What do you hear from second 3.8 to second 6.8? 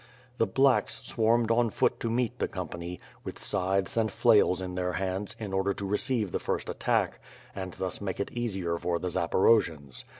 and flails in their hands in order to receive the first